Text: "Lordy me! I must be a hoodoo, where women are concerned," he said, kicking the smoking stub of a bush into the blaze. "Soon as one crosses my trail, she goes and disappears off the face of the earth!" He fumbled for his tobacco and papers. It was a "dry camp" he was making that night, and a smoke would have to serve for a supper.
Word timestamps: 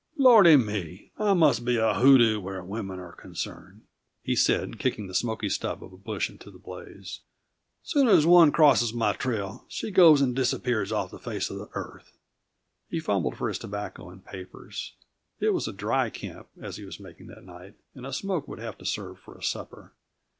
"Lordy 0.17 0.57
me! 0.57 1.11
I 1.19 1.33
must 1.35 1.63
be 1.63 1.77
a 1.77 1.93
hoodoo, 1.93 2.39
where 2.39 2.63
women 2.63 2.97
are 2.97 3.11
concerned," 3.11 3.83
he 4.23 4.35
said, 4.35 4.79
kicking 4.79 5.05
the 5.05 5.13
smoking 5.13 5.51
stub 5.51 5.83
of 5.83 5.93
a 5.93 5.97
bush 5.97 6.27
into 6.27 6.49
the 6.49 6.57
blaze. 6.57 7.19
"Soon 7.83 8.07
as 8.07 8.25
one 8.25 8.51
crosses 8.51 8.95
my 8.95 9.13
trail, 9.13 9.63
she 9.67 9.91
goes 9.91 10.19
and 10.19 10.35
disappears 10.35 10.91
off 10.91 11.11
the 11.11 11.19
face 11.19 11.51
of 11.51 11.59
the 11.59 11.69
earth!" 11.75 12.17
He 12.89 12.99
fumbled 12.99 13.37
for 13.37 13.47
his 13.47 13.59
tobacco 13.59 14.09
and 14.09 14.25
papers. 14.25 14.93
It 15.39 15.53
was 15.53 15.67
a 15.67 15.71
"dry 15.71 16.09
camp" 16.09 16.47
he 16.73 16.83
was 16.83 16.99
making 16.99 17.27
that 17.27 17.45
night, 17.45 17.75
and 17.93 18.07
a 18.07 18.11
smoke 18.11 18.47
would 18.47 18.57
have 18.57 18.79
to 18.79 18.85
serve 18.87 19.19
for 19.19 19.35
a 19.37 19.43
supper. 19.43 19.93